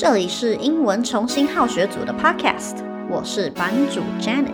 [0.00, 2.76] 这里是英文重新好学组的 Podcast，
[3.10, 4.48] 我是版主 Janet。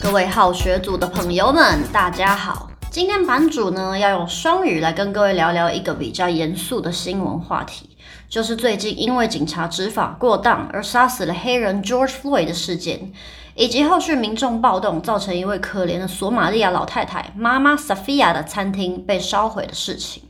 [0.00, 2.68] 各位好学组的朋友们，大家好。
[2.90, 7.95] 今天版主呢要用双语来跟各位聊聊一个比较严肃的新闻话题。
[8.29, 13.11] 就是最近因为警察执法过当而杀死了黑人 George Floyd 的事件，
[13.55, 20.23] 以及后续民众暴动造成一位可怜的索马利亚老太太妈妈 Safia 的餐厅被烧毁的事情。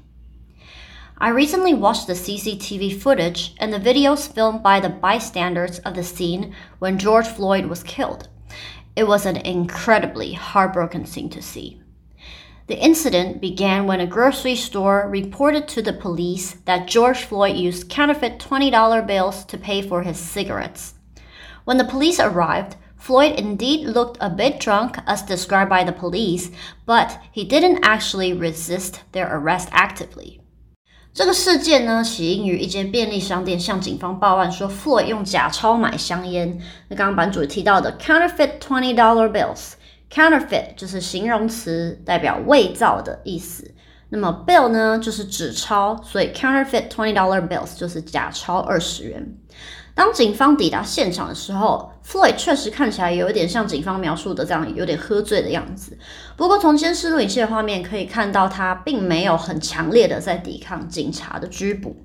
[1.15, 6.01] I recently watched the CCTV footage and the videos filmed by the bystanders of the
[6.01, 8.23] scene when George Floyd was killed.
[8.95, 11.79] It was an incredibly heartbroken scene to see.
[12.67, 17.89] The incident began when a grocery store reported to the police that George Floyd used
[17.89, 20.93] counterfeit $20 bills to pay for his cigarettes.
[21.65, 26.51] When the police arrived, Floyd indeed looked a bit drunk as described by the police,
[26.85, 30.39] but he didn't actually resist their arrest actively.
[31.13, 36.61] 这个事件呢，起因于一间便利商店向警方报案说，Floyd 用假钞买香烟。
[36.87, 39.73] 那刚刚版主提到的 counterfeit $20 bills。
[40.12, 43.72] Counterfeit 就是形容词，代表伪造的意思。
[44.08, 49.34] 那么 bill 呢，就是纸钞，所以 counterfeit twenty dollar bills 就是假钞二十元。
[49.96, 55.98] 当警方抵达现场的时候，Floyd 确实看起来有一点像警方描述的这样，有点喝醉的样子。
[56.36, 61.96] 不过从监视录影器的画面可以看到，他并没有很强烈的在抵抗警察的拘捕。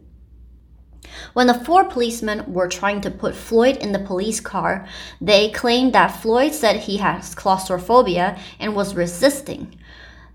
[1.33, 4.87] When the four policemen were trying to put Floyd in the police car,
[5.21, 9.79] they claimed that Floyd said he has claustrophobia and was resisting.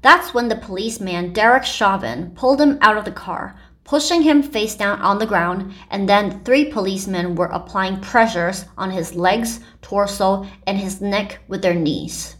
[0.02, 4.76] That's when the policeman Derek Chauvin pulled him out of the car, pushing him face
[4.76, 10.46] down on the ground, and then three policemen were applying pressures on his legs, torso,
[10.66, 12.36] and his neck with their knees.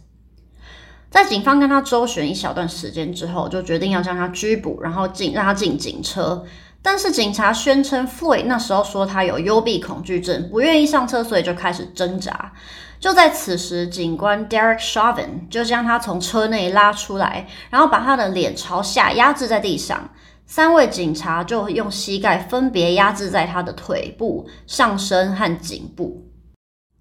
[1.10, 6.44] 在警方跟他周旋一小段时间之后，就决定要将他拘捕，然后进让他进警车。
[6.89, 12.53] 但是警察宣称，Floyd 那时候说他有幽闭恐惧症，不愿意上车，所以就开始挣扎。
[12.97, 20.09] 就在此时，警官 Derek Chauvin 就将他从车内拉出来，然后把他的脸朝下压制在地上。
[20.45, 26.23] 三位警察就用膝盖分别压制在他的腿部、上身和颈部。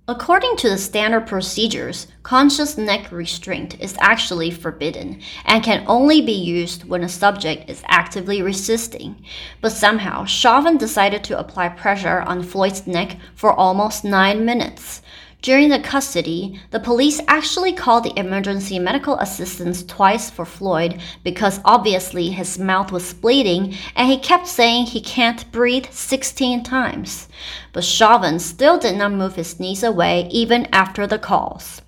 [0.08, 6.30] According to the standard procedures, conscious neck restraint is actually forbidden and can only be
[6.30, 9.20] used when a subject is actively resisting.
[9.60, 15.02] But somehow, Chauvin decided to apply pressure on Floyd's neck for almost nine minutes.
[15.45, 21.59] During the custody, the police actually called the emergency medical assistance twice for Floyd because
[21.65, 27.27] obviously his mouth was bleeding and he kept saying he can't breathe 16 times.
[27.73, 31.79] But Chauvin still did not move his knees away even after the calls.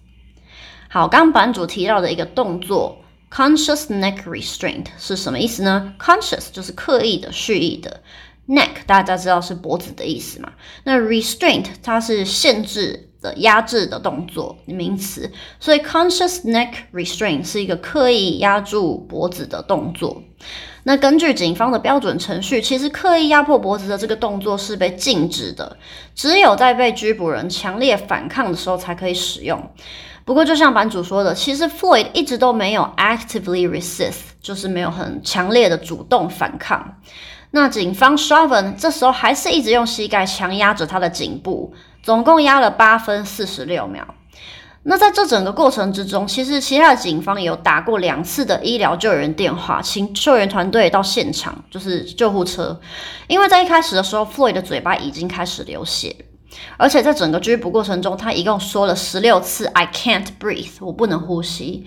[0.89, 5.93] 好，刚版主提到的一个动作，conscious neck restraint 是什么意思呢？
[5.99, 8.01] conscious 就是刻意的、蓄意的。
[8.47, 10.51] neck 大家知道是脖子的意思嘛？
[10.83, 15.30] 那 restraint 它是限制 的、压制的动作名词，
[15.60, 20.22] 所以 conscious neck restraint 是一个刻意压住脖子的动作。
[20.84, 25.76] 那根据警方的标准程序，其实刻意压迫脖子的这个动作是被禁止的，
[26.14, 29.70] 只有在被拘捕人强烈反抗的时候才可以使用。
[30.24, 36.96] 不过，就像版主说的，其实 Floyd 一直都没有 actively resist，就是没有很强烈的主动反抗。
[37.50, 41.72] 那警方 Chauvin 这时候还是一直用膝盖强压着他的颈部，
[42.02, 44.06] 总共压了八分四十六秒。
[44.84, 52.80] 那在这整个过程之中，其实其他的警方也有打过两次的医疗救援电话，请救援团队到现场，就是救护车。
[53.26, 56.14] 因为在一开始的时候，Floyd 的嘴巴已经开始流血，
[56.76, 61.84] 而且在整个拘捕过程中，他一共说了十六次 “I can't breathe”，我不能呼吸。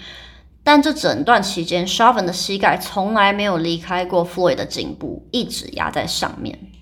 [0.62, 6.72] 但这整段期间，Chauvin 的膝盖从来没有离开过 Floyd 的颈部，一直压在上面。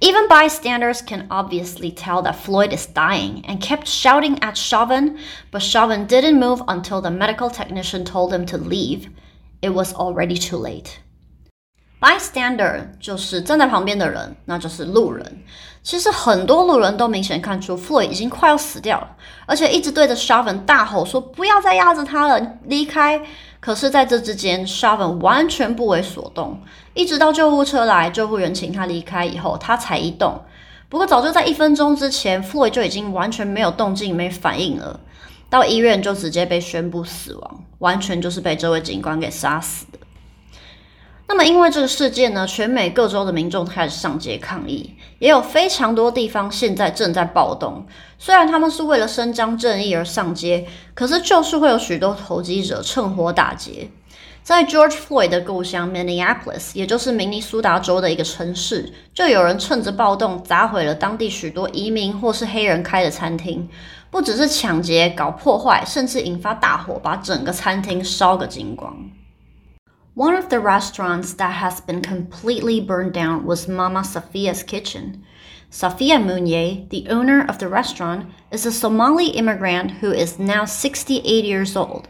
[0.00, 5.16] Even bystanders can obviously tell that Floyd is dying and kept shouting at Chauvin,
[5.50, 9.08] but Chauvin didn't move until the medical technician told him to leave.
[9.60, 11.00] It was already too late.
[12.01, 15.43] Bystander 就是站在旁边的人，那就是路人。
[15.83, 19.15] 其实很多路人都明显看出 Floyd 已经快要死掉了，
[19.45, 23.21] 而且一直对着 Shavin 大吼说：“不要再压着他了，离开！”
[23.59, 26.59] 可是，在这之间，Shavin 完全不为所动，
[26.95, 30.41] 一直到救护车来，救护员请他离开以后，他才移动。
[30.89, 34.99] 不过，早就在一分钟之前，Floyd 就已经完全没有动静、没反应了，
[35.49, 39.85] 到医院就直接被宣布死亡，完全就是被这位警官给杀死。
[41.31, 47.85] 那么，因为这个事件呢，全美各州的民众开始上街抗议，也有非常多地方现在正在暴动。
[48.19, 53.89] 虽然他们是为了伸张正义而上街，可是就是会有许多投机者趁火打劫。
[54.43, 63.69] 在 George Floyd 的故乡 Minneapolis，也就是明尼苏达州的一个城市，就有人趁着暴动砸毁了当地许多移民或是黑人开的餐厅，
[64.09, 68.93] 不只是抢劫、搞破坏，甚至引发大火，把整个餐厅烧个精光。
[70.13, 75.23] One of the restaurants that has been completely burned down was Mama Sophia's Kitchen.
[75.71, 81.45] Safia Mounier, the owner of the restaurant, is a Somali immigrant who is now 68
[81.45, 82.09] years old.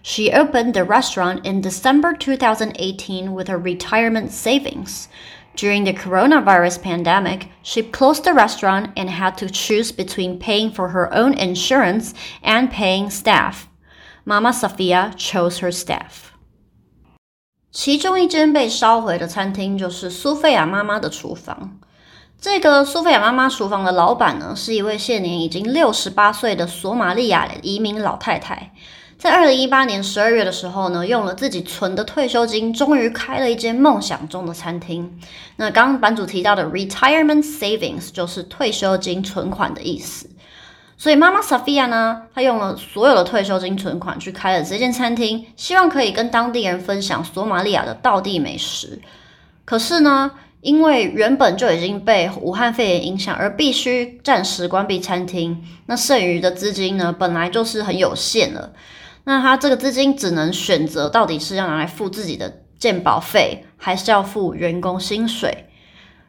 [0.00, 5.08] She opened the restaurant in December 2018 with her retirement savings.
[5.56, 10.88] During the coronavirus pandemic, she closed the restaurant and had to choose between paying for
[10.88, 13.68] her own insurance and paying staff.
[14.24, 16.32] Mama Safia chose her staff.
[17.78, 21.76] 其中一间被烧毁的餐厅就是苏菲亚妈妈的厨房。
[22.40, 28.72] 这个苏菲亚妈妈厨房的老板呢，是一位现年已经六十八岁的索马利亚移民老太太。
[29.18, 35.20] 在二零一八年十二月的时候呢，用了自己存的退休金，终于开了一间梦想中的餐厅。
[35.56, 40.30] 那刚刚版主提到的 retirement savings 就是退休金存款的意思。
[40.98, 49.00] 所以妈妈 Sophia 呢，她用了所有的退休金存款去开了这间餐厅，希望可以跟当地人分享索马利亚的道地美食。
[49.64, 50.30] 可是呢，
[50.62, 58.72] 因为原本就已经被武汉肺炎影响，而必须暂时关闭餐厅，那剩余的资金呢，本来就是很有限了。
[59.24, 65.68] 那他这个资金只能选择到底是要拿来付自己的健保费，还是要付员工薪水？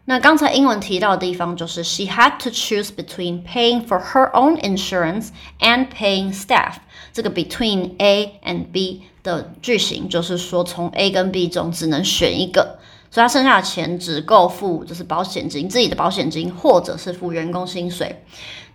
[0.09, 6.75] 那刚才英文提到的地方就是 she had to choose between paying for her own insurance and paying staff。
[7.11, 12.79] 这个 between A and B 的句型就是说从 A 跟 B 中只能选一个。
[13.11, 18.23] 所以他剩下的钱只够付就是保险金，自己的保险金，或者是付员工薪水。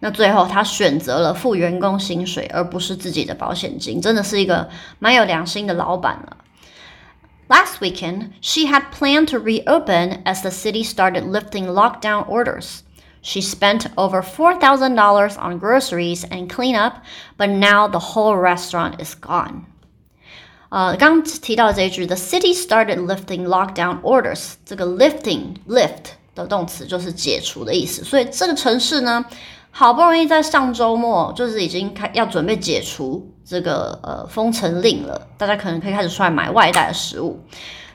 [0.01, 4.69] 那最后他选择了付员工薪水，而不是自己的保险金，真的是一个
[4.99, 6.37] 蛮有良心的老板了。
[7.50, 12.84] Last weekend, she had planned to reopen as the city started lifting lockdown orders.
[13.22, 17.04] She spent over $4,000 on groceries and cleanup,
[17.38, 19.66] but now the whole restaurant is gone.
[20.70, 24.56] 呃，刚刚提到的这一句，The city started lifting lockdown orders。
[24.66, 28.04] 这个 lifting lift 的动词就是解除的意思。
[28.04, 29.24] 所以这个城市呢，
[29.75, 37.41] 好不容易在上周末就是已经开要准备解除这个呃封城令了，大家可能可以开始出来买外带的食物。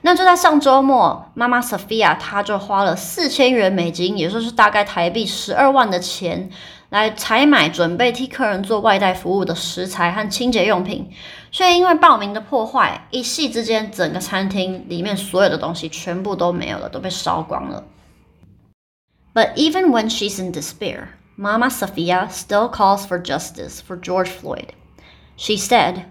[0.01, 6.49] 那就在上周末，妈妈 Sophia 她就花了四千元美金，也就是大概台币十二万的钱。
[6.89, 11.09] 来采买准备替客人做外带服务的食材和清洁用品，
[11.51, 17.83] 却因为报名的破坏，一夕之间，整个餐厅里面所有的东西全部都没有了，都被烧光了。
[19.33, 24.74] But even when she's in despair, Mama Sophia still calls for justice for George Floyd.
[25.36, 26.06] She said,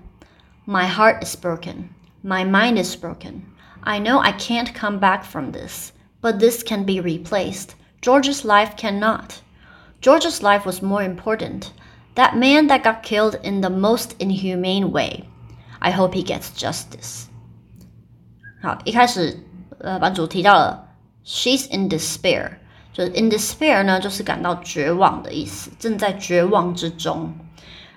[0.65, 1.89] "My heart is broken.
[2.23, 3.45] My mind is broken.
[3.83, 7.75] I know I can't come back from this, but this can be replaced.
[8.01, 9.41] George's life cannot."
[10.01, 11.71] George's life was more important.
[12.15, 15.29] That man that got killed in the most inhumane way.
[15.79, 17.27] I hope he gets justice.
[18.61, 19.39] 好，一开始，
[19.79, 20.89] 呃，版主提到了
[21.23, 22.57] she's in despair，
[22.96, 27.34] 就是 in despair 呢，就是感到绝望的意思，正在绝望之中。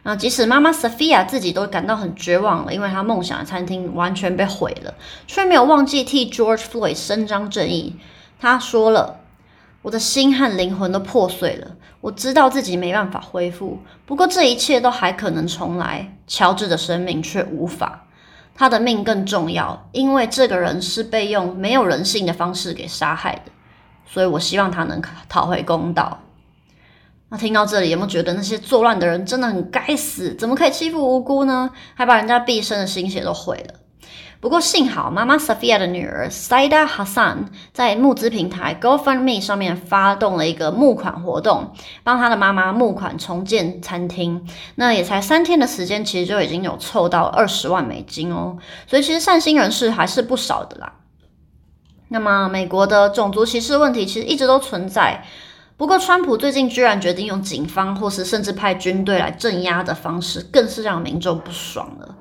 [0.03, 4.95] 那，即使妈妈 Sophia 自己都感到很绝望了，因为她梦想的餐厅完全被毁了，
[5.27, 7.95] 却没有忘记替 George Floyd 伸张正义。
[8.41, 9.21] 她说了。
[9.81, 13.79] 我的心和灵魂都破碎了，我知道自己没办法恢复。
[14.05, 16.17] 不过这一切都还可能重来。
[16.27, 18.05] 乔治的生命却无法，
[18.53, 23.51] 他的命更重要，因为这个人是被用没有人性的方式给杀害的。
[24.11, 26.19] 所以我希望他能讨回公道。
[27.29, 30.33] 那听到这里，有没有觉得那些作乱的人真的很该死？
[30.33, 31.69] 怎么可以欺负无辜呢？
[31.93, 33.75] 还把人家毕生的心血都毁了。
[34.41, 41.73] 不过幸好，妈妈 Sophia 的女儿 Saida Hassan 在募资平台 GoFundMe 上面发动了一个募款活动，
[42.03, 44.47] 帮她的妈妈募款重建餐厅。
[44.75, 48.57] 那也才三天的时间，其实就已经有凑到二十万美金哦。
[48.87, 50.93] 所以其实善心人士还是不少的啦。
[52.09, 55.23] 那么美国的种族歧视问题其实一直都存在，
[55.77, 62.15] 不过川普最近居然决定用警方或是甚至派军队来镇压的方式，更是让民众不爽了。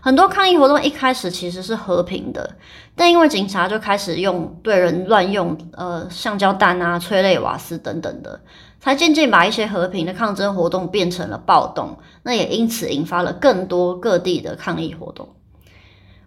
[0.00, 2.56] 很多抗议活动一开始其实是和平的，
[2.94, 8.40] 但因为警察就开始用对人乱用呃橡胶弹啊、催泪瓦斯等等的，
[8.80, 11.96] 才渐渐把一些和平的抗争活动变成了暴动。
[12.22, 15.28] 那也因此引发了更多各地的抗议活动。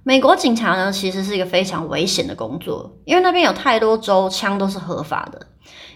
[0.03, 5.39] 美国警察呢，其实是一个非常危险的工作，因为那边有太多州枪都是合法的，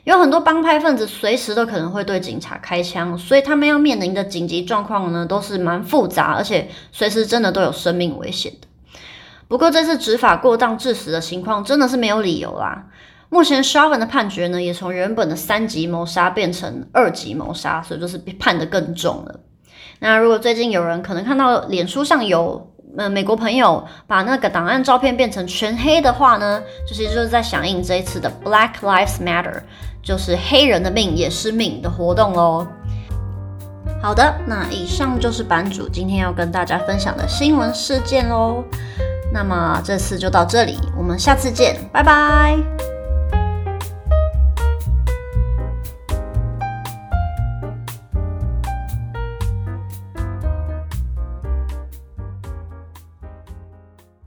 [0.03, 8.67] 有很多帮派分子随时都可能会对警察开枪，所以他们要面临的紧急状况呢，都是蛮复杂，而且随时真的都有生命危险的。
[9.47, 12.85] 不过这次执法过当致死的情况真的是没有理由啦。
[13.29, 19.39] 目前 Chauvin 的判决呢，也从原本的三级谋杀变成二级谋杀，所以就是判得更重了。
[20.00, 29.62] 那如果最近有人可能看到脸书上有呃美国朋友把那个档案照片变成全黑的话呢，就其实就是在响应这一次的 Black Lives Matter，
[30.02, 32.66] 就是黑人的命也是命的活动喽。
[34.02, 38.64] 好的，那以上就是版主今天要跟大家分享的新闻事件喽。
[39.34, 42.75] 那么这次就到这里，我们下次见，拜拜。